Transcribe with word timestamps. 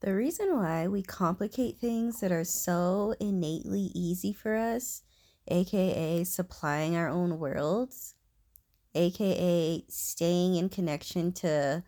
The 0.00 0.14
reason 0.14 0.54
why 0.54 0.86
we 0.86 1.02
complicate 1.02 1.78
things 1.78 2.20
that 2.20 2.30
are 2.30 2.44
so 2.44 3.14
innately 3.18 3.90
easy 3.94 4.32
for 4.32 4.54
us, 4.54 5.02
aka 5.48 6.22
supplying 6.22 6.96
our 6.96 7.08
own 7.08 7.38
worlds, 7.38 8.14
aka 8.94 9.84
staying 9.88 10.54
in 10.54 10.68
connection 10.68 11.32
to 11.32 11.82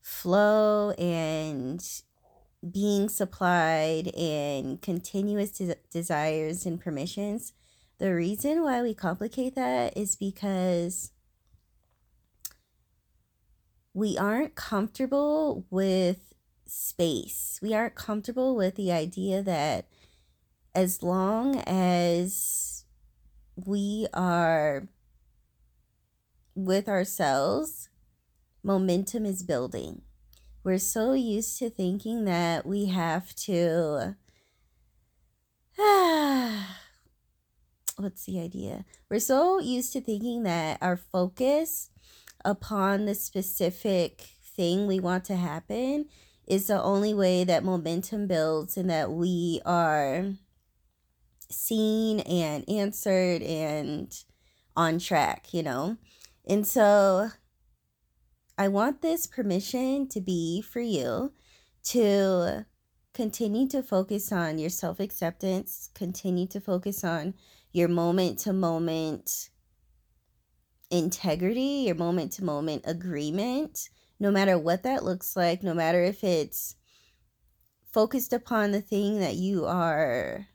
flow 0.00 0.90
and 0.92 1.84
being 2.68 3.08
supplied 3.08 4.08
and 4.16 4.82
continuous 4.82 5.52
de- 5.52 5.76
desires 5.92 6.66
and 6.66 6.80
permissions. 6.80 7.52
The 7.98 8.12
reason 8.12 8.62
why 8.62 8.82
we 8.82 8.92
complicate 8.92 9.54
that 9.54 9.96
is 9.96 10.16
because 10.16 11.12
we 13.92 14.18
aren't 14.18 14.56
comfortable 14.56 15.64
with 15.70 16.33
space. 16.66 17.58
We 17.62 17.74
aren't 17.74 17.94
comfortable 17.94 18.56
with 18.56 18.76
the 18.76 18.92
idea 18.92 19.42
that 19.42 19.86
as 20.74 21.02
long 21.02 21.62
as 21.66 22.84
we 23.56 24.06
are 24.12 24.88
with 26.54 26.88
ourselves, 26.88 27.88
momentum 28.62 29.24
is 29.26 29.42
building. 29.42 30.02
We're 30.62 30.78
so 30.78 31.12
used 31.12 31.58
to 31.58 31.68
thinking 31.68 32.24
that 32.24 32.64
we 32.66 32.86
have 32.86 33.34
to. 33.36 34.16
what's 37.96 38.24
the 38.24 38.40
idea? 38.40 38.84
We're 39.10 39.20
so 39.20 39.58
used 39.58 39.92
to 39.92 40.00
thinking 40.00 40.44
that 40.44 40.78
our 40.80 40.96
focus 40.96 41.90
upon 42.44 43.04
the 43.06 43.14
specific 43.14 44.22
thing 44.56 44.86
we 44.86 45.00
want 45.00 45.24
to 45.26 45.36
happen 45.36 46.06
is 46.46 46.66
the 46.66 46.82
only 46.82 47.14
way 47.14 47.44
that 47.44 47.64
momentum 47.64 48.26
builds 48.26 48.76
and 48.76 48.90
that 48.90 49.10
we 49.10 49.60
are 49.64 50.32
seen 51.50 52.20
and 52.20 52.68
answered 52.68 53.42
and 53.42 54.24
on 54.76 54.98
track, 54.98 55.52
you 55.52 55.62
know? 55.62 55.96
And 56.46 56.66
so 56.66 57.30
I 58.58 58.68
want 58.68 59.02
this 59.02 59.26
permission 59.26 60.08
to 60.08 60.20
be 60.20 60.60
for 60.60 60.80
you 60.80 61.32
to 61.84 62.66
continue 63.14 63.68
to 63.68 63.82
focus 63.82 64.32
on 64.32 64.58
your 64.58 64.70
self 64.70 65.00
acceptance, 65.00 65.88
continue 65.94 66.46
to 66.48 66.60
focus 66.60 67.04
on 67.04 67.34
your 67.72 67.88
moment 67.88 68.38
to 68.40 68.52
moment 68.52 69.50
integrity, 70.90 71.84
your 71.86 71.94
moment 71.94 72.32
to 72.32 72.44
moment 72.44 72.82
agreement 72.86 73.88
no 74.24 74.30
matter 74.30 74.56
what 74.56 74.84
that 74.84 75.04
looks 75.04 75.36
like, 75.36 75.62
no 75.62 75.74
matter 75.74 76.02
if 76.02 76.24
it's 76.24 76.76
focused 77.92 78.32
upon 78.32 78.72
the 78.72 78.80
thing 78.80 79.20
that 79.20 79.34
you 79.34 79.66
are. 79.66 80.46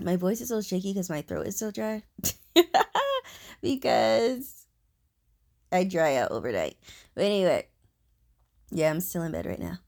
My 0.00 0.16
voice 0.16 0.40
is 0.40 0.48
so 0.48 0.60
shaky 0.60 0.92
because 0.92 1.08
my 1.08 1.22
throat 1.22 1.46
is 1.46 1.56
so 1.56 1.70
dry. 1.70 2.02
because 3.62 4.66
I 5.70 5.84
dry 5.84 6.16
out 6.16 6.32
overnight. 6.32 6.76
But 7.14 7.26
anyway, 7.26 7.68
yeah, 8.72 8.90
I'm 8.90 9.00
still 9.00 9.22
in 9.22 9.30
bed 9.30 9.46
right 9.46 9.60
now. 9.60 9.78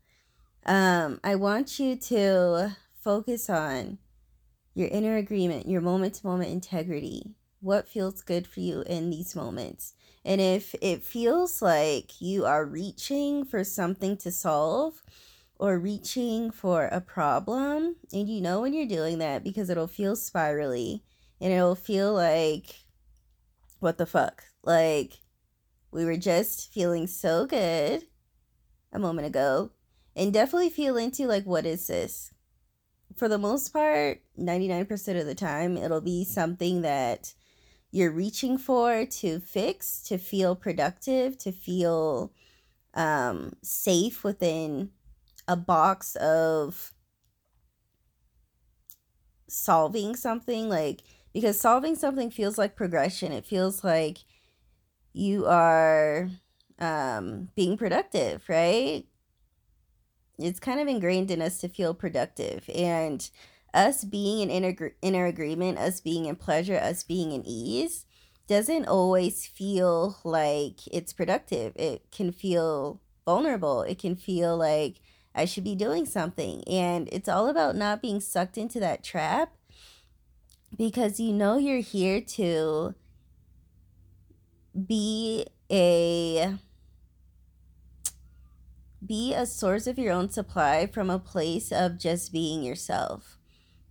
Um, 0.64 1.18
I 1.24 1.34
want 1.34 1.80
you 1.80 1.96
to 1.96 2.76
focus 3.00 3.50
on 3.50 3.98
your 4.74 4.86
inner 4.86 5.16
agreement, 5.16 5.68
your 5.68 5.80
moment 5.80 6.14
to 6.14 6.26
moment 6.28 6.52
integrity. 6.52 7.34
What 7.60 7.88
feels 7.88 8.22
good 8.22 8.46
for 8.46 8.60
you 8.60 8.82
in 8.82 9.10
these 9.10 9.34
moments? 9.34 9.94
And 10.24 10.40
if 10.40 10.74
it 10.82 11.02
feels 11.02 11.62
like 11.62 12.20
you 12.20 12.44
are 12.44 12.64
reaching 12.64 13.44
for 13.44 13.64
something 13.64 14.16
to 14.18 14.30
solve 14.30 15.02
or 15.58 15.78
reaching 15.78 16.50
for 16.50 16.86
a 16.86 17.00
problem, 17.00 17.96
and 18.12 18.28
you 18.28 18.40
know 18.40 18.60
when 18.60 18.72
you're 18.72 18.86
doing 18.86 19.18
that 19.18 19.42
because 19.44 19.70
it'll 19.70 19.86
feel 19.86 20.16
spirally 20.16 21.02
and 21.40 21.52
it'll 21.52 21.74
feel 21.74 22.12
like, 22.12 22.84
what 23.78 23.98
the 23.98 24.06
fuck? 24.06 24.44
Like, 24.62 25.20
we 25.90 26.04
were 26.04 26.16
just 26.16 26.72
feeling 26.72 27.06
so 27.06 27.46
good 27.46 28.04
a 28.92 28.98
moment 28.98 29.26
ago 29.26 29.72
and 30.14 30.32
definitely 30.32 30.70
feel 30.70 30.96
into 30.96 31.26
like, 31.26 31.44
what 31.44 31.66
is 31.66 31.86
this? 31.86 32.32
For 33.16 33.28
the 33.28 33.38
most 33.38 33.72
part, 33.72 34.22
99% 34.38 35.20
of 35.20 35.26
the 35.26 35.34
time, 35.34 35.76
it'll 35.76 36.00
be 36.00 36.24
something 36.24 36.82
that 36.82 37.34
you're 37.90 38.12
reaching 38.12 38.56
for 38.56 39.04
to 39.04 39.40
fix, 39.40 40.00
to 40.02 40.18
feel 40.18 40.54
productive, 40.54 41.36
to 41.38 41.52
feel 41.52 42.32
um, 42.94 43.54
safe 43.62 44.22
within 44.22 44.90
a 45.48 45.56
box 45.56 46.16
of 46.16 46.92
solving 49.48 50.14
something. 50.14 50.68
Like, 50.68 51.02
because 51.32 51.60
solving 51.60 51.96
something 51.96 52.30
feels 52.30 52.58
like 52.58 52.76
progression, 52.76 53.32
it 53.32 53.46
feels 53.46 53.82
like 53.82 54.18
you 55.12 55.46
are 55.46 56.30
um, 56.78 57.48
being 57.56 57.76
productive, 57.76 58.48
right? 58.48 59.04
It's 60.38 60.60
kind 60.60 60.80
of 60.80 60.88
ingrained 60.88 61.30
in 61.30 61.42
us 61.42 61.58
to 61.58 61.68
feel 61.68 61.92
productive. 61.92 62.70
And 62.74 63.28
us 63.72 64.04
being 64.04 64.40
in 64.40 64.50
inner, 64.50 64.92
inner 65.02 65.26
agreement, 65.26 65.78
us 65.78 66.00
being 66.00 66.26
in 66.26 66.36
pleasure, 66.36 66.76
us 66.76 67.02
being 67.02 67.32
in 67.32 67.42
ease, 67.46 68.06
doesn't 68.46 68.86
always 68.86 69.46
feel 69.46 70.18
like 70.24 70.86
it's 70.90 71.12
productive. 71.12 71.72
It 71.76 72.10
can 72.10 72.32
feel 72.32 73.00
vulnerable. 73.24 73.82
It 73.82 73.98
can 73.98 74.16
feel 74.16 74.56
like 74.56 75.00
I 75.34 75.44
should 75.44 75.64
be 75.64 75.76
doing 75.76 76.04
something. 76.04 76.64
And 76.66 77.08
it's 77.12 77.28
all 77.28 77.48
about 77.48 77.76
not 77.76 78.02
being 78.02 78.20
sucked 78.20 78.58
into 78.58 78.80
that 78.80 79.04
trap 79.04 79.54
because 80.76 81.20
you 81.20 81.32
know 81.32 81.58
you're 81.58 81.78
here 81.78 82.20
to 82.20 82.94
be 84.86 85.46
a 85.70 86.56
be 89.04 89.34
a 89.34 89.46
source 89.46 89.86
of 89.86 89.98
your 89.98 90.12
own 90.12 90.28
supply 90.28 90.86
from 90.86 91.10
a 91.10 91.18
place 91.18 91.72
of 91.72 91.98
just 91.98 92.32
being 92.32 92.62
yourself 92.62 93.39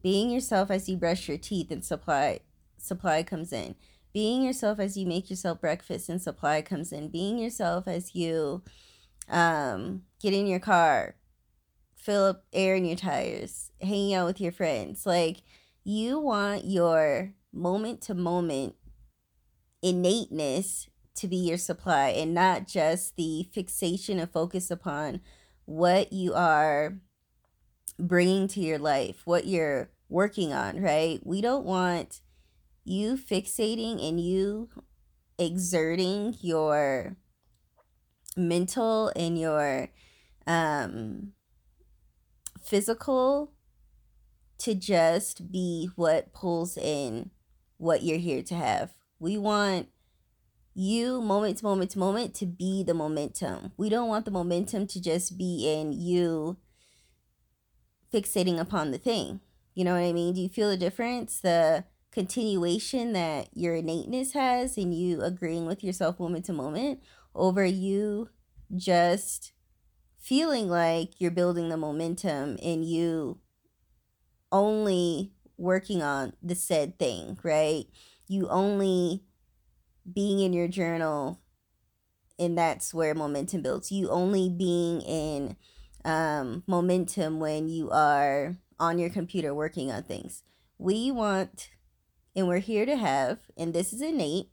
being 0.01 0.29
yourself 0.29 0.71
as 0.71 0.87
you 0.87 0.97
brush 0.97 1.27
your 1.27 1.37
teeth 1.37 1.71
and 1.71 1.83
supply 1.83 2.39
supply 2.77 3.23
comes 3.23 3.51
in. 3.51 3.75
Being 4.13 4.41
yourself 4.43 4.79
as 4.79 4.97
you 4.97 5.05
make 5.05 5.29
yourself 5.29 5.61
breakfast 5.61 6.09
and 6.09 6.21
supply 6.21 6.61
comes 6.61 6.91
in. 6.91 7.09
Being 7.09 7.37
yourself 7.37 7.87
as 7.87 8.15
you 8.15 8.63
um, 9.29 10.03
get 10.21 10.33
in 10.33 10.47
your 10.47 10.59
car 10.59 11.15
fill 11.99 12.25
up 12.25 12.45
air 12.53 12.75
in 12.75 12.85
your 12.85 12.95
tires 12.95 13.71
hanging 13.81 14.13
out 14.13 14.25
with 14.25 14.41
your 14.41 14.51
friends. 14.51 15.05
Like 15.05 15.43
you 15.83 16.19
want 16.19 16.65
your 16.65 17.33
moment 17.53 18.01
to 18.01 18.15
moment 18.15 18.75
innateness 19.81 20.87
to 21.15 21.27
be 21.27 21.35
your 21.35 21.57
supply 21.57 22.09
and 22.09 22.33
not 22.33 22.67
just 22.67 23.15
the 23.15 23.47
fixation 23.53 24.19
and 24.19 24.31
focus 24.31 24.71
upon 24.71 25.21
what 25.65 26.13
you 26.13 26.33
are 26.33 26.97
bringing 27.99 28.47
to 28.49 28.59
your 28.59 28.79
life, 28.79 29.21
what 29.25 29.45
you're 29.45 29.91
working 30.07 30.53
on, 30.53 30.81
right? 30.81 31.19
We 31.23 31.41
don't 31.41 31.65
want 31.65 32.21
you 32.83 33.17
fixating 33.17 34.03
and 34.07 34.19
you 34.19 34.69
exerting 35.37 36.35
your 36.41 37.15
mental 38.35 39.11
and 39.15 39.39
your 39.39 39.89
um 40.47 41.33
physical 42.61 43.53
to 44.57 44.75
just 44.75 45.51
be 45.51 45.89
what 45.95 46.33
pulls 46.33 46.77
in 46.77 47.31
what 47.77 48.03
you're 48.03 48.17
here 48.17 48.43
to 48.43 48.55
have. 48.55 48.93
We 49.19 49.37
want 49.37 49.87
you 50.73 51.21
moment 51.21 51.57
to 51.57 51.65
moment 51.65 51.91
to 51.91 51.99
moment 51.99 52.33
to 52.35 52.45
be 52.45 52.83
the 52.83 52.93
momentum. 52.93 53.71
We 53.77 53.89
don't 53.89 54.09
want 54.09 54.25
the 54.25 54.31
momentum 54.31 54.87
to 54.87 55.01
just 55.01 55.37
be 55.37 55.71
in 55.71 55.93
you 55.93 56.57
fixating 58.13 58.59
upon 58.59 58.91
the 58.91 58.97
thing. 58.97 59.41
You 59.73 59.85
know 59.85 59.93
what 59.93 60.03
I 60.03 60.13
mean? 60.13 60.33
Do 60.33 60.41
you 60.41 60.49
feel 60.49 60.69
the 60.69 60.77
difference? 60.77 61.39
The 61.39 61.85
continuation 62.11 63.13
that 63.13 63.49
your 63.53 63.75
innateness 63.75 64.33
has 64.33 64.77
and 64.77 64.93
you 64.93 65.21
agreeing 65.21 65.65
with 65.65 65.83
yourself 65.83 66.19
moment 66.19 66.45
to 66.45 66.53
moment 66.53 67.01
over 67.35 67.63
you 67.63 68.29
just 68.75 69.53
feeling 70.17 70.67
like 70.67 71.19
you're 71.19 71.31
building 71.31 71.69
the 71.69 71.77
momentum 71.77 72.57
and 72.61 72.83
you 72.83 73.39
only 74.51 75.31
working 75.57 76.01
on 76.01 76.33
the 76.41 76.55
said 76.55 76.97
thing, 76.97 77.37
right? 77.43 77.85
You 78.27 78.47
only 78.49 79.23
being 80.11 80.39
in 80.39 80.53
your 80.53 80.67
journal 80.67 81.41
and 82.39 82.57
that's 82.57 82.93
where 82.93 83.13
momentum 83.13 83.61
builds. 83.61 83.91
You 83.91 84.09
only 84.09 84.49
being 84.49 85.01
in 85.01 85.57
um, 86.05 86.63
momentum 86.67 87.39
when 87.39 87.67
you 87.67 87.89
are 87.91 88.57
on 88.79 88.97
your 88.97 89.09
computer 89.09 89.53
working 89.53 89.91
on 89.91 90.03
things. 90.03 90.43
We 90.77 91.11
want, 91.11 91.69
and 92.35 92.47
we're 92.47 92.59
here 92.59 92.85
to 92.85 92.95
have, 92.95 93.39
and 93.57 93.73
this 93.73 93.91
is 93.91 94.01
innate, 94.01 94.49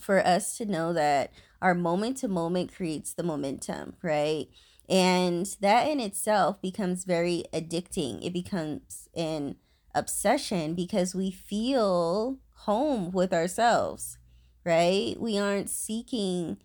for 0.00 0.18
us 0.18 0.56
to 0.58 0.66
know 0.66 0.92
that 0.92 1.32
our 1.62 1.74
moment 1.74 2.18
to 2.18 2.28
moment 2.28 2.74
creates 2.74 3.14
the 3.14 3.22
momentum, 3.22 3.94
right? 4.02 4.46
And 4.88 5.46
that 5.60 5.88
in 5.88 6.00
itself 6.00 6.60
becomes 6.60 7.04
very 7.04 7.44
addicting. 7.52 8.24
It 8.24 8.32
becomes 8.32 9.08
an 9.14 9.56
obsession 9.94 10.74
because 10.74 11.14
we 11.14 11.30
feel 11.30 12.38
home 12.60 13.10
with 13.10 13.32
ourselves, 13.32 14.18
right? 14.64 15.16
We 15.18 15.38
aren't 15.38 15.70
seeking 15.70 16.58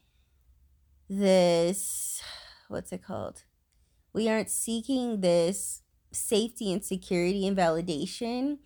this, 1.09 2.21
what's 2.67 2.91
it 2.91 3.03
called? 3.03 3.43
We 4.13 4.27
aren't 4.29 4.49
seeking 4.49 5.21
this 5.21 5.81
safety 6.11 6.71
and 6.73 6.83
security 6.83 7.47
and 7.47 7.55
validation 7.55 8.57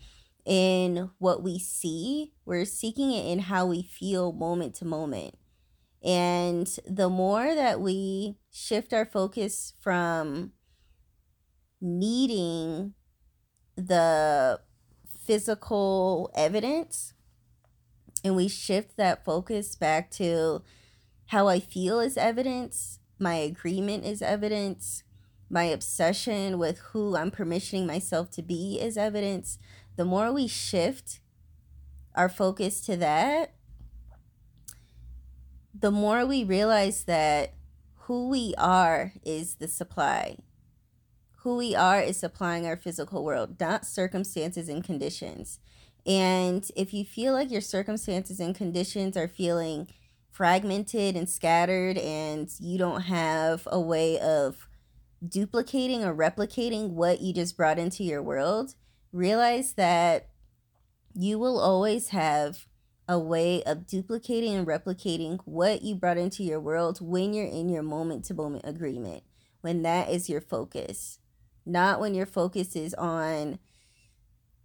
in 0.46 1.12
what 1.20 1.44
we 1.44 1.60
see. 1.60 2.34
We're 2.46 2.66
seeking 2.66 3.12
it 3.12 3.26
in 3.26 3.40
how 3.40 3.66
we 3.68 3.84
feel 3.84 4.32
moment 4.32 4.76
to 4.76 4.86
moment. 4.86 5.38
And 6.04 6.68
the 6.88 7.10
more 7.10 7.56
that 7.56 7.82
we 7.82 8.38
shift 8.52 8.94
our 8.94 9.06
focus 9.06 9.74
from 9.80 10.52
needing 11.82 12.94
the 13.76 14.60
physical 15.26 16.32
evidence 16.36 17.14
and 18.24 18.36
we 18.36 18.48
shift 18.48 18.98
that 18.98 19.26
focus 19.26 19.76
back 19.76 20.10
to 20.12 20.62
how 21.28 21.48
I 21.48 21.60
feel 21.60 22.00
is 22.00 22.18
evidence, 22.18 23.00
my 23.20 23.36
agreement 23.36 24.04
is 24.04 24.22
evidence, 24.22 25.04
my 25.50 25.64
obsession 25.66 26.58
with 26.58 26.80
who 26.80 27.16
I'm 27.16 27.32
permissioning 27.32 27.86
myself 27.86 28.32
to 28.32 28.42
be 28.42 28.80
is 28.82 28.98
evidence. 28.98 29.58
The 29.96 30.06
more 30.06 30.32
we 30.32 30.48
shift 30.48 31.20
our 32.16 32.30
focus 32.30 32.82
to 32.82 32.98
that, 32.98 33.54
the 35.78 35.92
more 35.92 36.26
we 36.26 36.44
realize 36.44 37.04
that 37.04 37.54
who 38.06 38.30
we 38.30 38.54
are 38.58 39.14
is 39.24 39.56
the 39.56 39.68
supply. 39.68 40.38
Who 41.40 41.58
we 41.58 41.76
are 41.76 42.00
is 42.00 42.18
supplying 42.18 42.66
our 42.66 42.78
physical 42.78 43.24
world, 43.24 43.60
not 43.60 43.86
circumstances 43.86 44.70
and 44.70 44.84
conditions. 44.84 45.60
And 46.06 46.70
if 46.76 46.94
you 46.94 47.04
feel 47.04 47.34
like 47.34 47.52
your 47.52 47.62
circumstances 47.62 48.40
and 48.40 48.56
conditions 48.56 49.18
are 49.18 49.28
feeling 49.28 49.90
fragmented 50.32 51.16
and 51.16 51.30
scattered, 51.30 51.98
and 51.98 52.50
you 52.60 52.78
don't 52.78 53.02
have 53.02 53.68
a 53.72 53.80
way 53.80 54.20
of 54.20 54.68
duplicating 55.30 56.04
or 56.04 56.16
replicating 56.16 56.92
what 56.92 57.22
you 57.22 57.34
just 57.34 57.58
brought 57.58 57.80
into 57.80 58.04
your 58.04 58.22
world, 58.22 58.76
realize 59.12 59.74
that 59.74 60.30
you 61.14 61.40
will 61.40 61.60
always 61.60 62.10
have 62.10 62.68
a 63.08 63.20
way 63.20 63.62
of 63.64 63.88
duplicating 63.88 64.56
and 64.56 64.68
replicating 64.68 65.40
what 65.46 65.84
you 65.84 65.96
brought 65.96 66.18
into 66.18 66.44
your 66.44 66.60
world 66.60 67.00
when 67.00 67.34
you're 67.34 67.46
in 67.46 67.70
your 67.70 67.84
moment 67.84 68.26
to 68.26 68.34
moment 68.34 68.64
agreement, 68.66 69.24
when 69.62 69.84
that 69.84 70.10
is 70.10 70.30
your 70.30 70.42
focus, 70.42 71.20
not 71.66 72.00
when 72.00 72.14
your 72.14 72.26
focus 72.26 72.76
is 72.76 72.94
on, 72.96 73.60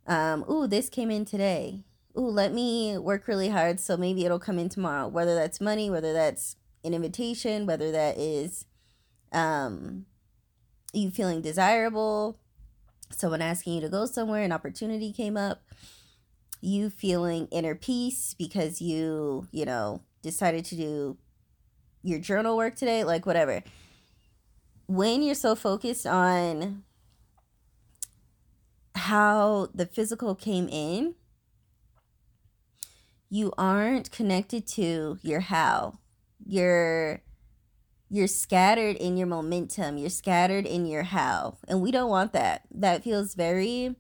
um, 0.07 0.45
ooh, 0.51 0.67
this 0.67 0.89
came 0.89 1.11
in 1.11 1.25
today. 1.25 1.85
Ooh, 2.19 2.29
let 2.29 2.53
me 2.53 2.99
work 2.99 3.29
really 3.29 3.51
hard 3.51 3.79
so 3.79 3.97
maybe 3.97 4.25
it'll 4.25 4.39
come 4.39 4.59
in 4.59 4.69
tomorrow. 4.69 5.07
Whether 5.07 5.35
that's 5.35 5.61
money, 5.61 5.91
whether 5.91 6.13
that's 6.13 6.57
an 6.83 6.95
invitation, 6.95 7.67
whether 7.67 7.93
that 7.93 8.19
is 8.19 8.65
um, 9.33 10.07
you 10.93 11.11
feeling 11.11 11.41
desirable, 11.41 12.39
someone 13.11 13.43
asking 13.43 13.75
you 13.75 13.81
to 13.83 13.89
go 13.89 14.07
somewhere, 14.07 14.43
an 14.43 14.53
opportunity 14.53 15.13
came 15.13 15.37
up 15.37 15.63
you 16.61 16.91
feeling 16.91 17.49
inner 17.51 17.75
peace 17.75 18.35
because 18.39 18.81
you, 18.81 19.47
you 19.51 19.65
know, 19.65 20.03
decided 20.23 20.65
to 20.67 20.77
do 20.77 21.17
your 22.03 22.19
journal 22.19 22.57
work 22.57 22.77
today, 22.77 23.05
like 23.05 23.27
whatever. 23.27 23.63
When 24.87 25.23
you're 25.23 25.35
so 25.35 25.55
focused 25.55 26.07
on 26.07 26.83
how 28.95 29.69
the 29.75 29.87
physical 29.87 30.35
came 30.35 30.69
in, 30.69 31.15
you 33.31 33.53
aren't 33.57 34.11
connected 34.11 34.67
to 34.67 35.19
your 35.23 35.41
how. 35.41 35.99
You're 36.45 37.23
you're 38.11 38.27
scattered 38.27 38.97
in 38.97 39.17
your 39.17 39.29
momentum. 39.29 39.97
You're 39.97 40.11
scattered 40.11 40.67
in 40.67 40.85
your 40.85 41.05
how. 41.05 41.59
And 41.69 41.81
we 41.81 41.93
don't 41.93 42.11
want 42.11 42.33
that. 42.33 42.63
That 42.73 43.05
feels 43.05 43.35
very 43.35 43.95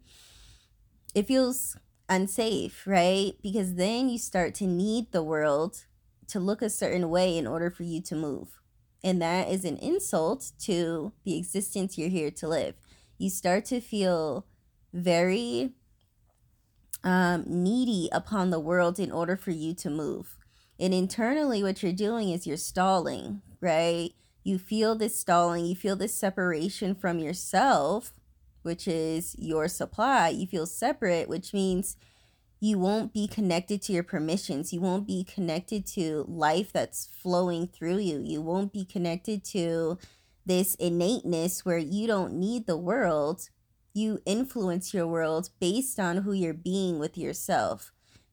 it 1.14 1.26
feels 1.26 1.76
unsafe, 2.08 2.86
right? 2.86 3.32
Because 3.42 3.74
then 3.74 4.08
you 4.08 4.18
start 4.18 4.54
to 4.56 4.66
need 4.66 5.12
the 5.12 5.22
world 5.22 5.84
to 6.28 6.40
look 6.40 6.60
a 6.60 6.70
certain 6.70 7.08
way 7.08 7.36
in 7.36 7.46
order 7.46 7.70
for 7.70 7.84
you 7.84 8.00
to 8.02 8.14
move. 8.14 8.60
And 9.02 9.22
that 9.22 9.48
is 9.48 9.64
an 9.64 9.76
insult 9.78 10.52
to 10.60 11.12
the 11.24 11.38
existence 11.38 11.96
you're 11.96 12.08
here 12.08 12.30
to 12.32 12.48
live. 12.48 12.74
You 13.18 13.30
start 13.30 13.64
to 13.66 13.80
feel 13.80 14.46
very 14.92 15.70
um, 17.02 17.44
needy 17.46 18.08
upon 18.12 18.50
the 18.50 18.60
world 18.60 18.98
in 18.98 19.10
order 19.10 19.36
for 19.36 19.52
you 19.52 19.74
to 19.74 19.90
move. 19.90 20.36
And 20.78 20.94
internally, 20.94 21.62
what 21.62 21.82
you're 21.82 21.92
doing 21.92 22.30
is 22.30 22.46
you're 22.46 22.56
stalling, 22.56 23.42
right? 23.60 24.10
You 24.42 24.58
feel 24.58 24.94
this 24.94 25.18
stalling, 25.18 25.66
you 25.66 25.74
feel 25.74 25.96
this 25.96 26.14
separation 26.14 26.94
from 26.94 27.18
yourself 27.18 28.14
which 28.62 28.86
is 28.86 29.34
your 29.38 29.68
supply, 29.68 30.28
you 30.28 30.46
feel 30.46 30.66
separate, 30.66 31.28
which 31.28 31.52
means 31.52 31.96
you 32.60 32.78
won't 32.78 33.12
be 33.12 33.26
connected 33.26 33.80
to 33.82 33.92
your 33.92 34.02
permissions. 34.02 34.72
You 34.72 34.80
won't 34.80 35.06
be 35.06 35.24
connected 35.24 35.86
to 35.88 36.26
life 36.28 36.72
that's 36.72 37.06
flowing 37.06 37.66
through 37.66 37.98
you. 37.98 38.20
You 38.20 38.42
won't 38.42 38.72
be 38.72 38.84
connected 38.84 39.44
to 39.46 39.98
this 40.44 40.74
innateness 40.74 41.64
where 41.64 41.78
you 41.78 42.06
don't 42.06 42.34
need 42.34 42.66
the 42.66 42.76
world. 42.76 43.48
You 43.94 44.20
influence 44.26 44.92
your 44.92 45.06
world 45.06 45.50
based 45.58 45.98
on 45.98 46.18
who 46.18 46.32
you're 46.32 46.52
being 46.52 46.98
with 46.98 47.16
yourself, 47.16 47.92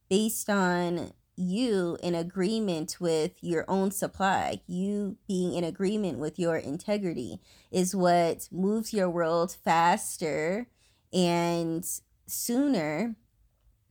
based 0.10 0.50
on 0.50 1.14
you 1.38 1.98
in 2.02 2.16
agreement 2.16 2.98
with 3.00 3.34
your 3.42 3.64
own 3.68 3.92
supply, 3.92 4.60
you 4.66 5.18
being 5.28 5.54
in 5.54 5.64
agreement 5.64 6.18
with 6.18 6.40
your 6.40 6.58
integrity 6.58 7.40
is 7.72 7.96
what 7.96 8.50
moves 8.52 8.92
your 8.94 9.10
world 9.10 9.56
faster 9.64 10.68
and 11.14 11.88
sooner 12.26 13.16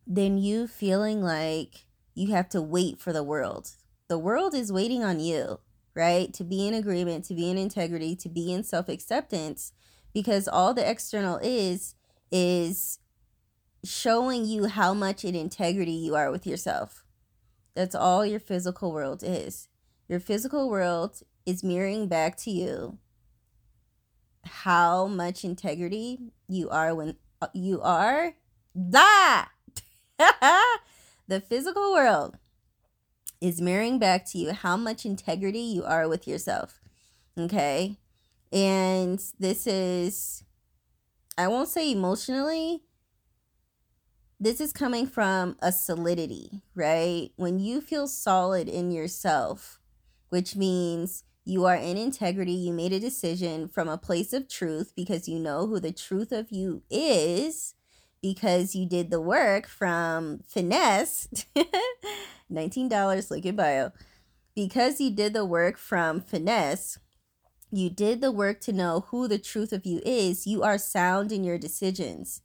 than 0.06 0.38
you 0.38 0.66
feeling 0.66 1.22
like 1.22 1.86
you 2.14 2.32
have 2.32 2.48
to 2.48 2.60
wait 2.60 3.00
for 3.00 3.12
the 3.12 3.22
world. 3.22 3.70
The 4.08 4.18
world 4.18 4.54
is 4.54 4.72
waiting 4.72 5.04
on 5.04 5.20
you, 5.20 5.60
right? 5.94 6.32
To 6.34 6.44
be 6.44 6.66
in 6.66 6.74
agreement, 6.74 7.24
to 7.26 7.34
be 7.34 7.48
in 7.48 7.58
integrity, 7.58 8.16
to 8.16 8.28
be 8.28 8.52
in 8.52 8.64
self 8.64 8.88
acceptance, 8.88 9.72
because 10.12 10.48
all 10.48 10.74
the 10.74 10.88
external 10.88 11.38
is, 11.42 11.94
is 12.30 12.98
showing 13.84 14.44
you 14.44 14.66
how 14.66 14.92
much 14.94 15.24
in 15.24 15.36
integrity 15.36 15.92
you 15.92 16.16
are 16.16 16.30
with 16.30 16.46
yourself 16.46 17.05
that's 17.76 17.94
all 17.94 18.24
your 18.24 18.40
physical 18.40 18.90
world 18.90 19.22
is. 19.22 19.68
Your 20.08 20.18
physical 20.18 20.68
world 20.70 21.22
is 21.44 21.62
mirroring 21.62 22.08
back 22.08 22.36
to 22.38 22.50
you 22.50 22.98
how 24.44 25.06
much 25.06 25.44
integrity 25.44 26.18
you 26.48 26.70
are 26.70 26.94
when 26.94 27.16
you 27.52 27.80
are 27.82 28.34
that 28.74 29.48
the 31.28 31.40
physical 31.40 31.92
world 31.92 32.38
is 33.40 33.60
mirroring 33.60 33.98
back 33.98 34.24
to 34.24 34.38
you 34.38 34.52
how 34.52 34.76
much 34.76 35.04
integrity 35.04 35.58
you 35.58 35.84
are 35.84 36.08
with 36.08 36.26
yourself 36.28 36.80
okay 37.38 37.96
and 38.52 39.20
this 39.38 39.66
is 39.66 40.44
i 41.36 41.48
won't 41.48 41.68
say 41.68 41.90
emotionally 41.90 42.82
this 44.38 44.60
is 44.60 44.72
coming 44.72 45.06
from 45.06 45.56
a 45.60 45.72
solidity, 45.72 46.62
right? 46.74 47.30
When 47.36 47.58
you 47.58 47.80
feel 47.80 48.06
solid 48.06 48.68
in 48.68 48.90
yourself, 48.90 49.80
which 50.28 50.54
means 50.54 51.24
you 51.44 51.64
are 51.64 51.76
in 51.76 51.96
integrity, 51.96 52.52
you 52.52 52.72
made 52.72 52.92
a 52.92 53.00
decision 53.00 53.66
from 53.68 53.88
a 53.88 53.96
place 53.96 54.32
of 54.32 54.48
truth 54.48 54.92
because 54.94 55.28
you 55.28 55.38
know 55.38 55.66
who 55.66 55.80
the 55.80 55.92
truth 55.92 56.32
of 56.32 56.50
you 56.50 56.82
is, 56.90 57.74
because 58.20 58.74
you 58.74 58.86
did 58.86 59.10
the 59.10 59.20
work 59.20 59.66
from 59.66 60.40
finesse, 60.46 61.28
$19, 62.52 63.30
link 63.30 63.46
in 63.46 63.56
bio. 63.56 63.92
Because 64.54 65.00
you 65.00 65.10
did 65.10 65.32
the 65.32 65.44
work 65.44 65.78
from 65.78 66.20
finesse, 66.20 66.98
you 67.70 67.88
did 67.88 68.20
the 68.20 68.32
work 68.32 68.60
to 68.62 68.72
know 68.72 69.06
who 69.08 69.28
the 69.28 69.38
truth 69.38 69.72
of 69.72 69.86
you 69.86 70.00
is, 70.04 70.46
you 70.46 70.62
are 70.62 70.78
sound 70.78 71.32
in 71.32 71.42
your 71.42 71.58
decisions 71.58 72.42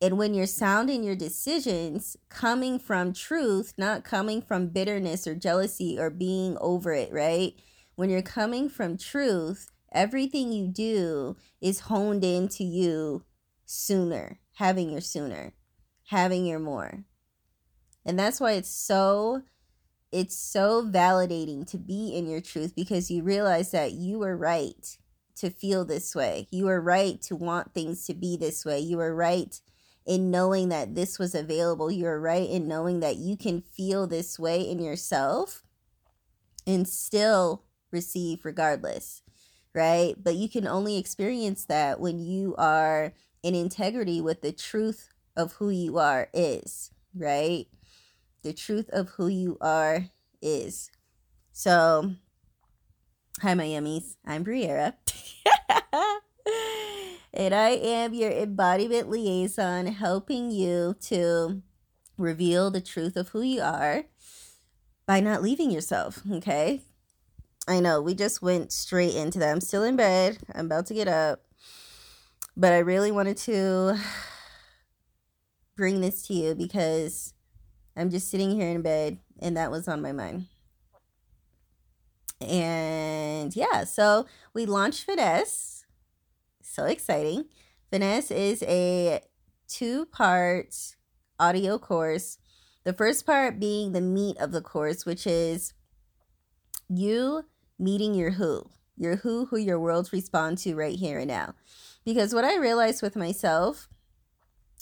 and 0.00 0.16
when 0.16 0.32
you're 0.32 0.46
sounding 0.46 1.04
your 1.04 1.16
decisions 1.16 2.16
coming 2.30 2.78
from 2.78 3.12
truth, 3.12 3.74
not 3.76 4.02
coming 4.02 4.40
from 4.40 4.68
bitterness 4.68 5.26
or 5.26 5.34
jealousy 5.34 5.98
or 5.98 6.08
being 6.08 6.56
over 6.60 6.92
it, 6.92 7.12
right? 7.12 7.52
When 7.96 8.08
you're 8.08 8.22
coming 8.22 8.70
from 8.70 8.96
truth, 8.96 9.70
everything 9.92 10.52
you 10.52 10.68
do 10.68 11.36
is 11.60 11.80
honed 11.80 12.24
into 12.24 12.64
you 12.64 13.24
sooner, 13.66 14.38
having 14.54 14.90
your 14.90 15.02
sooner, 15.02 15.52
having 16.06 16.46
your 16.46 16.60
more. 16.60 17.04
And 18.06 18.18
that's 18.18 18.40
why 18.40 18.52
it's 18.52 18.70
so 18.70 19.42
it's 20.10 20.36
so 20.36 20.82
validating 20.82 21.64
to 21.70 21.78
be 21.78 22.16
in 22.16 22.26
your 22.26 22.40
truth 22.40 22.74
because 22.74 23.12
you 23.12 23.22
realize 23.22 23.70
that 23.70 23.92
you 23.92 24.18
were 24.18 24.36
right 24.36 24.98
to 25.36 25.50
feel 25.50 25.84
this 25.84 26.16
way. 26.16 26.48
You 26.50 26.64
were 26.64 26.80
right 26.80 27.22
to 27.22 27.36
want 27.36 27.74
things 27.74 28.06
to 28.06 28.14
be 28.14 28.36
this 28.36 28.64
way. 28.64 28.80
You 28.80 28.96
were 28.96 29.14
right 29.14 29.60
in 30.06 30.30
knowing 30.30 30.68
that 30.70 30.94
this 30.94 31.18
was 31.18 31.34
available. 31.34 31.90
You're 31.90 32.20
right 32.20 32.48
in 32.48 32.66
knowing 32.66 33.00
that 33.00 33.16
you 33.16 33.36
can 33.36 33.60
feel 33.60 34.06
this 34.06 34.38
way 34.38 34.60
in 34.60 34.80
yourself 34.80 35.62
and 36.66 36.88
still 36.88 37.64
receive 37.90 38.44
regardless, 38.44 39.22
right? 39.74 40.14
But 40.22 40.36
you 40.36 40.48
can 40.48 40.66
only 40.66 40.98
experience 40.98 41.64
that 41.66 42.00
when 42.00 42.18
you 42.18 42.54
are 42.56 43.12
in 43.42 43.54
integrity 43.54 44.20
with 44.20 44.42
the 44.42 44.52
truth 44.52 45.08
of 45.36 45.52
who 45.54 45.70
you 45.70 45.98
are 45.98 46.28
is, 46.32 46.90
right? 47.14 47.66
The 48.42 48.52
truth 48.52 48.88
of 48.90 49.10
who 49.10 49.28
you 49.28 49.58
are 49.60 50.06
is. 50.42 50.90
So, 51.52 52.14
hi, 53.40 53.54
Miami's. 53.54 54.16
I'm 54.24 54.44
Briara. 54.44 54.94
and 57.32 57.54
I 57.54 57.70
am 57.70 58.14
your 58.14 58.30
embodiment 58.30 59.08
liaison, 59.08 59.86
helping 59.86 60.50
you 60.50 60.96
to 61.02 61.62
reveal 62.16 62.70
the 62.70 62.80
truth 62.80 63.16
of 63.16 63.28
who 63.30 63.42
you 63.42 63.62
are 63.62 64.04
by 65.06 65.20
not 65.20 65.42
leaving 65.42 65.70
yourself. 65.70 66.20
Okay. 66.30 66.82
I 67.68 67.78
know 67.80 68.00
we 68.00 68.14
just 68.14 68.42
went 68.42 68.72
straight 68.72 69.14
into 69.14 69.38
that. 69.38 69.50
I'm 69.50 69.60
still 69.60 69.84
in 69.84 69.96
bed. 69.96 70.38
I'm 70.54 70.66
about 70.66 70.86
to 70.86 70.94
get 70.94 71.08
up. 71.08 71.42
But 72.56 72.72
I 72.72 72.78
really 72.78 73.12
wanted 73.12 73.36
to 73.38 73.98
bring 75.76 76.00
this 76.00 76.26
to 76.26 76.34
you 76.34 76.54
because 76.54 77.32
I'm 77.96 78.10
just 78.10 78.28
sitting 78.28 78.50
here 78.50 78.68
in 78.68 78.82
bed 78.82 79.18
and 79.38 79.56
that 79.56 79.70
was 79.70 79.88
on 79.88 80.02
my 80.02 80.12
mind. 80.12 80.46
And 82.40 83.54
yeah, 83.54 83.84
so 83.84 84.26
we 84.54 84.66
launched 84.66 85.04
Finesse. 85.04 85.79
So 86.70 86.84
exciting. 86.84 87.46
Finesse 87.90 88.30
is 88.30 88.62
a 88.62 89.22
two 89.66 90.06
part 90.06 90.94
audio 91.40 91.78
course. 91.78 92.38
The 92.84 92.92
first 92.92 93.26
part 93.26 93.58
being 93.58 93.90
the 93.90 94.00
meat 94.00 94.36
of 94.38 94.52
the 94.52 94.60
course, 94.60 95.04
which 95.04 95.26
is 95.26 95.74
you 96.88 97.42
meeting 97.76 98.14
your 98.14 98.30
who, 98.30 98.70
your 98.96 99.16
who, 99.16 99.46
who 99.46 99.56
your 99.56 99.80
worlds 99.80 100.12
respond 100.12 100.58
to 100.58 100.76
right 100.76 100.94
here 100.94 101.18
and 101.18 101.26
now. 101.26 101.54
Because 102.04 102.32
what 102.32 102.44
I 102.44 102.56
realized 102.56 103.02
with 103.02 103.16
myself 103.16 103.88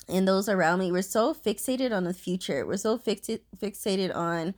and 0.06 0.28
those 0.28 0.46
around 0.46 0.80
me, 0.80 0.92
we're 0.92 1.00
so 1.00 1.32
fixated 1.32 1.90
on 1.90 2.04
the 2.04 2.12
future. 2.12 2.66
We're 2.66 2.76
so 2.76 2.98
fixi- 2.98 3.40
fixated 3.56 4.14
on 4.14 4.54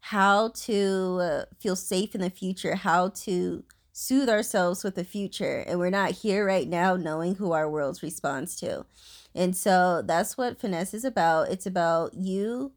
how 0.00 0.50
to 0.66 1.18
uh, 1.22 1.42
feel 1.58 1.76
safe 1.76 2.14
in 2.14 2.20
the 2.20 2.28
future, 2.28 2.74
how 2.74 3.08
to 3.24 3.64
soothe 3.98 4.28
ourselves 4.28 4.84
with 4.84 4.94
the 4.94 5.02
future. 5.02 5.64
And 5.66 5.80
we're 5.80 5.90
not 5.90 6.12
here 6.12 6.46
right 6.46 6.68
now 6.68 6.94
knowing 6.94 7.34
who 7.34 7.50
our 7.50 7.68
world 7.68 7.98
responds 8.00 8.54
to. 8.60 8.86
And 9.34 9.56
so 9.56 10.02
that's 10.02 10.38
what 10.38 10.60
finesse 10.60 10.94
is 10.94 11.04
about. 11.04 11.50
It's 11.50 11.66
about 11.66 12.14
you 12.14 12.72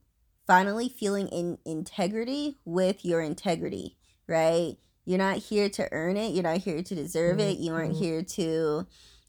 finally 0.48 0.90
feeling 0.90 1.28
in 1.28 1.60
integrity 1.64 2.58
with 2.66 3.06
your 3.06 3.22
integrity, 3.22 3.98
right? 4.26 4.78
You're 5.06 5.20
not 5.20 5.38
here 5.38 5.70
to 5.70 5.88
earn 5.92 6.18
it. 6.18 6.34
You're 6.34 6.42
not 6.42 6.58
here 6.58 6.82
to 6.82 6.96
deserve 6.96 7.40
it. 7.40 7.60
You 7.60 7.74
aren't 7.74 7.94
mm-hmm. 7.94 8.04
here 8.04 8.24
to 8.24 8.88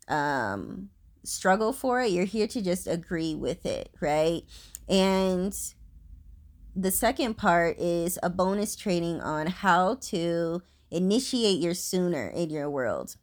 um, 0.08 0.88
struggle 1.24 1.74
for 1.74 2.00
it. 2.00 2.10
You're 2.10 2.24
here 2.24 2.46
to 2.46 2.62
just 2.62 2.86
agree 2.86 3.34
with 3.34 3.66
it, 3.66 3.90
right? 4.00 4.44
And 4.88 5.54
the 6.74 6.90
second 6.90 7.34
part 7.36 7.78
is 7.78 8.18
a 8.22 8.30
bonus 8.30 8.76
training 8.76 9.20
on 9.20 9.46
how 9.46 9.96
to 9.96 10.62
initiate 10.92 11.58
your 11.58 11.74
sooner 11.74 12.28
in 12.28 12.50
your 12.50 12.70
world. 12.70 13.16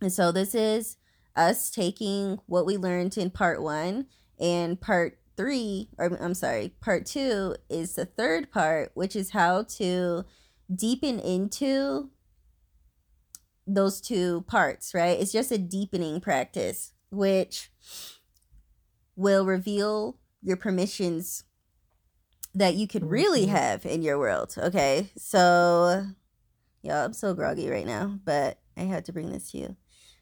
And 0.00 0.12
so 0.12 0.30
this 0.30 0.54
is 0.54 0.96
us 1.34 1.70
taking 1.70 2.38
what 2.46 2.66
we 2.66 2.76
learned 2.76 3.16
in 3.16 3.30
part 3.30 3.62
one 3.62 4.06
and 4.38 4.80
part 4.80 5.18
three, 5.36 5.88
or 5.98 6.16
I'm 6.22 6.34
sorry, 6.34 6.74
part 6.80 7.06
two 7.06 7.56
is 7.68 7.94
the 7.94 8.04
third 8.04 8.50
part, 8.52 8.90
which 8.94 9.16
is 9.16 9.30
how 9.30 9.62
to 9.76 10.24
deepen 10.72 11.18
into 11.18 12.10
those 13.66 14.00
two 14.00 14.42
parts, 14.42 14.94
right? 14.94 15.18
It's 15.18 15.32
just 15.32 15.52
a 15.52 15.58
deepening 15.58 16.20
practice, 16.20 16.92
which 17.10 17.70
will 19.16 19.44
reveal 19.44 20.18
your 20.42 20.56
permissions 20.56 21.44
that 22.54 22.74
you 22.74 22.88
could 22.88 23.08
really 23.08 23.42
mm-hmm. 23.42 23.56
have 23.56 23.86
in 23.86 24.02
your 24.02 24.18
world. 24.18 24.54
Okay. 24.58 25.10
So, 25.16 26.06
yeah, 26.88 27.04
I'm 27.04 27.12
so 27.12 27.34
groggy 27.34 27.68
right 27.68 27.86
now, 27.86 28.18
but 28.24 28.58
I 28.74 28.82
had 28.84 29.04
to 29.04 29.12
bring 29.12 29.30
this 29.30 29.50
to 29.50 29.58
you. 29.58 29.76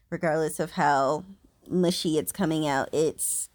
Regardless 0.09 0.59
of 0.59 0.71
how 0.71 1.23
mushy 1.69 2.17
it's 2.17 2.33
coming 2.33 2.67
out, 2.67 2.89
it's 2.91 3.47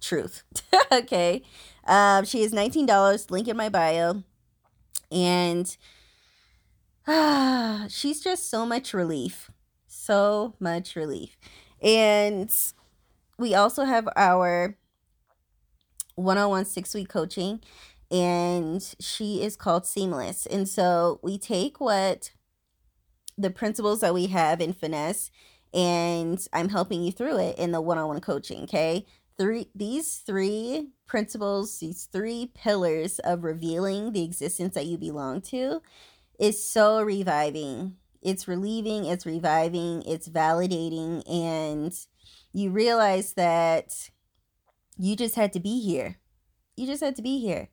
truth. 0.00 0.42
okay. 0.92 1.42
Um, 1.86 2.24
she 2.24 2.42
is 2.42 2.52
$19, 2.52 3.30
link 3.30 3.46
in 3.46 3.56
my 3.56 3.68
bio. 3.68 4.24
And 5.12 5.76
ah, 7.06 7.86
she's 7.88 8.20
just 8.20 8.50
so 8.50 8.66
much 8.66 8.92
relief. 8.92 9.48
So 9.86 10.54
much 10.58 10.96
relief. 10.96 11.36
And 11.80 12.52
we 13.38 13.54
also 13.54 13.84
have 13.84 14.08
our 14.16 14.76
one 16.16 16.38
on 16.38 16.50
one 16.50 16.64
six 16.64 16.92
week 16.92 17.08
coaching 17.08 17.60
and 18.12 18.94
she 19.00 19.42
is 19.42 19.56
called 19.56 19.86
Seamless. 19.86 20.44
And 20.46 20.68
so 20.68 21.18
we 21.22 21.38
take 21.38 21.80
what 21.80 22.30
the 23.38 23.50
principles 23.50 24.00
that 24.02 24.12
we 24.12 24.26
have 24.26 24.60
in 24.60 24.74
finesse 24.74 25.30
and 25.72 26.46
I'm 26.52 26.68
helping 26.68 27.02
you 27.02 27.10
through 27.10 27.38
it 27.38 27.58
in 27.58 27.72
the 27.72 27.80
one-on-one 27.80 28.20
coaching, 28.20 28.64
okay? 28.64 29.06
Three 29.38 29.70
these 29.74 30.18
three 30.18 30.90
principles, 31.06 31.78
these 31.78 32.04
three 32.12 32.52
pillars 32.54 33.18
of 33.20 33.44
revealing 33.44 34.12
the 34.12 34.22
existence 34.22 34.74
that 34.74 34.84
you 34.84 34.98
belong 34.98 35.40
to 35.42 35.80
is 36.38 36.68
so 36.68 37.00
reviving. 37.00 37.96
It's 38.20 38.46
relieving, 38.46 39.06
it's 39.06 39.24
reviving, 39.24 40.02
it's 40.02 40.28
validating 40.28 41.22
and 41.28 41.94
you 42.52 42.70
realize 42.70 43.32
that 43.32 44.10
you 44.98 45.16
just 45.16 45.34
had 45.34 45.54
to 45.54 45.60
be 45.60 45.80
here. 45.80 46.18
You 46.76 46.86
just 46.86 47.02
had 47.02 47.16
to 47.16 47.22
be 47.22 47.40
here 47.40 47.70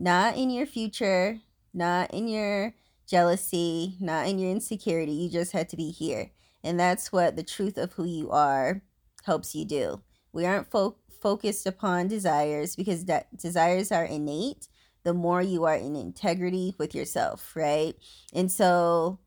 not 0.00 0.36
in 0.36 0.48
your 0.48 0.66
future, 0.66 1.38
not 1.74 2.12
in 2.12 2.26
your 2.26 2.74
jealousy, 3.06 3.96
not 4.00 4.26
in 4.26 4.38
your 4.38 4.50
insecurity. 4.50 5.12
You 5.12 5.30
just 5.30 5.52
had 5.52 5.68
to 5.68 5.76
be 5.76 5.90
here. 5.90 6.30
And 6.64 6.80
that's 6.80 7.12
what 7.12 7.36
the 7.36 7.42
truth 7.42 7.76
of 7.76 7.92
who 7.92 8.04
you 8.04 8.30
are 8.30 8.82
helps 9.24 9.54
you 9.54 9.66
do. 9.66 10.00
We 10.32 10.46
aren't 10.46 10.70
fo- 10.70 10.96
focused 11.20 11.66
upon 11.66 12.08
desires 12.08 12.76
because 12.76 13.04
that 13.04 13.36
desires 13.36 13.92
are 13.92 14.04
innate 14.04 14.68
the 15.02 15.14
more 15.14 15.42
you 15.42 15.64
are 15.64 15.76
in 15.76 15.96
integrity 15.96 16.74
with 16.78 16.94
yourself, 16.94 17.52
right? 17.54 17.94
And 18.32 18.50
so 18.50 19.18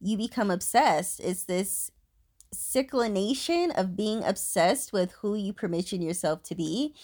you 0.00 0.16
become 0.16 0.50
obsessed. 0.50 1.20
It's 1.20 1.44
this 1.44 1.90
cyclination 2.54 3.70
of 3.78 3.96
being 3.96 4.24
obsessed 4.24 4.92
with 4.92 5.12
who 5.20 5.34
you 5.34 5.52
permission 5.52 6.02
yourself 6.02 6.42
to 6.44 6.54
be 6.54 6.94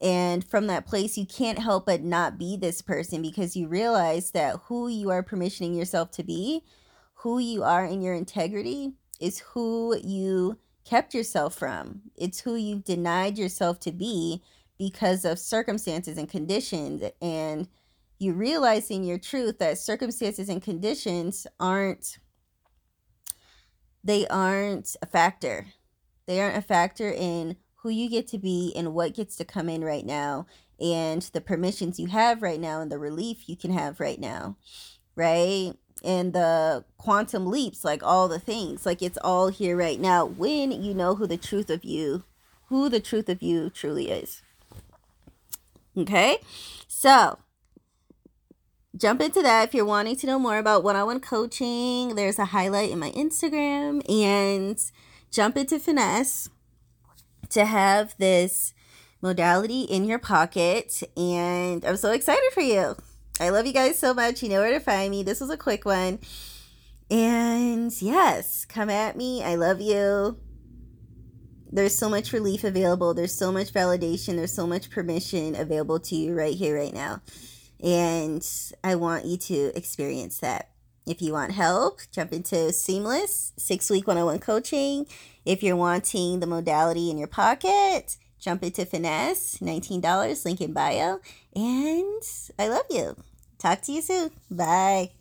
and 0.00 0.46
from 0.46 0.66
that 0.66 0.86
place, 0.86 1.16
you 1.16 1.26
can't 1.26 1.58
help 1.58 1.86
but 1.86 2.02
not 2.02 2.38
be 2.38 2.56
this 2.56 2.82
person 2.82 3.22
because 3.22 3.56
you 3.56 3.66
realize 3.66 4.32
that 4.32 4.60
who 4.64 4.88
you 4.88 5.10
are 5.10 5.22
permissioning 5.22 5.76
yourself 5.76 6.10
to 6.12 6.22
be, 6.22 6.62
who 7.14 7.38
you 7.38 7.62
are 7.62 7.84
in 7.84 8.02
your 8.02 8.14
integrity, 8.14 8.92
is 9.20 9.38
who 9.38 9.96
you 10.04 10.58
kept 10.84 11.14
yourself 11.14 11.54
from. 11.54 12.02
It's 12.14 12.40
who 12.40 12.54
you've 12.54 12.84
denied 12.84 13.38
yourself 13.38 13.80
to 13.80 13.92
be 13.92 14.42
because 14.78 15.24
of 15.24 15.38
circumstances 15.38 16.18
and 16.18 16.28
conditions. 16.28 17.02
And 17.22 17.66
you 18.18 18.34
realizing 18.34 19.02
your 19.02 19.18
truth 19.18 19.58
that 19.58 19.78
circumstances 19.78 20.48
and 20.48 20.62
conditions 20.62 21.46
aren't 21.58 22.18
they 24.04 24.24
aren't 24.28 24.94
a 25.02 25.06
factor. 25.06 25.66
They 26.26 26.40
aren't 26.40 26.56
a 26.56 26.62
factor 26.62 27.10
in 27.10 27.56
who 27.86 27.92
you 27.92 28.10
get 28.10 28.26
to 28.26 28.38
be 28.38 28.72
and 28.74 28.92
what 28.92 29.14
gets 29.14 29.36
to 29.36 29.44
come 29.44 29.68
in 29.68 29.84
right 29.84 30.04
now 30.04 30.44
and 30.80 31.22
the 31.32 31.40
permissions 31.40 32.00
you 32.00 32.08
have 32.08 32.42
right 32.42 32.60
now 32.60 32.80
and 32.80 32.90
the 32.90 32.98
relief 32.98 33.48
you 33.48 33.56
can 33.56 33.70
have 33.70 34.00
right 34.00 34.20
now 34.20 34.56
right? 35.16 35.72
And 36.04 36.34
the 36.34 36.84
quantum 36.98 37.46
leaps 37.46 37.84
like 37.84 38.02
all 38.02 38.28
the 38.28 38.38
things 38.38 38.84
like 38.84 39.02
it's 39.02 39.18
all 39.24 39.48
here 39.48 39.76
right 39.76 39.98
now 39.98 40.24
when 40.26 40.70
you 40.70 40.92
know 40.92 41.14
who 41.14 41.26
the 41.26 41.38
truth 41.38 41.70
of 41.70 41.84
you 41.84 42.24
who 42.68 42.88
the 42.88 43.00
truth 43.00 43.28
of 43.28 43.42
you 43.42 43.70
truly 43.70 44.10
is. 44.10 44.42
Okay? 45.96 46.38
So 46.88 47.38
jump 48.96 49.22
into 49.22 49.40
that 49.42 49.68
if 49.68 49.74
you're 49.74 49.84
wanting 49.84 50.16
to 50.16 50.26
know 50.26 50.38
more 50.38 50.58
about 50.58 50.82
one-on-one 50.82 51.20
coaching. 51.20 52.16
There's 52.16 52.38
a 52.38 52.46
highlight 52.46 52.90
in 52.90 52.98
my 52.98 53.12
instagram 53.12 54.02
and 54.10 54.78
jump 55.30 55.56
into 55.56 55.78
finesse 55.78 56.50
to 57.50 57.64
have 57.64 58.14
this 58.18 58.74
modality 59.22 59.82
in 59.82 60.04
your 60.04 60.18
pocket. 60.18 61.02
And 61.16 61.84
I'm 61.84 61.96
so 61.96 62.12
excited 62.12 62.52
for 62.52 62.60
you. 62.60 62.96
I 63.40 63.50
love 63.50 63.66
you 63.66 63.72
guys 63.72 63.98
so 63.98 64.14
much. 64.14 64.42
You 64.42 64.48
know 64.48 64.60
where 64.60 64.72
to 64.72 64.80
find 64.80 65.10
me. 65.10 65.22
This 65.22 65.40
was 65.40 65.50
a 65.50 65.56
quick 65.56 65.84
one. 65.84 66.18
And 67.10 67.92
yes, 68.02 68.64
come 68.64 68.90
at 68.90 69.16
me. 69.16 69.42
I 69.42 69.54
love 69.54 69.80
you. 69.80 70.38
There's 71.70 71.96
so 71.96 72.08
much 72.08 72.32
relief 72.32 72.64
available. 72.64 73.12
There's 73.12 73.34
so 73.34 73.52
much 73.52 73.72
validation. 73.72 74.36
There's 74.36 74.52
so 74.52 74.66
much 74.66 74.90
permission 74.90 75.54
available 75.54 76.00
to 76.00 76.14
you 76.14 76.34
right 76.34 76.54
here, 76.54 76.76
right 76.76 76.94
now. 76.94 77.20
And 77.82 78.46
I 78.82 78.94
want 78.94 79.26
you 79.26 79.36
to 79.36 79.76
experience 79.76 80.38
that. 80.38 80.70
If 81.06 81.22
you 81.22 81.32
want 81.32 81.52
help, 81.52 82.00
jump 82.10 82.32
into 82.32 82.72
Seamless 82.72 83.52
six 83.56 83.88
week 83.88 84.08
one 84.08 84.18
on 84.18 84.26
one 84.26 84.38
coaching. 84.40 85.06
If 85.44 85.62
you're 85.62 85.76
wanting 85.76 86.40
the 86.40 86.46
modality 86.46 87.10
in 87.10 87.18
your 87.18 87.28
pocket, 87.28 88.16
jump 88.40 88.64
into 88.64 88.84
Finesse, 88.84 89.58
$19, 89.58 90.44
link 90.44 90.60
in 90.60 90.72
bio. 90.72 91.20
And 91.54 92.22
I 92.58 92.68
love 92.68 92.86
you. 92.90 93.16
Talk 93.58 93.82
to 93.82 93.92
you 93.92 94.02
soon. 94.02 94.30
Bye. 94.50 95.15